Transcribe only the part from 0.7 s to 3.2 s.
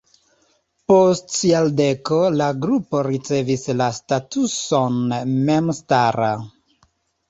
Post jardeko la grupo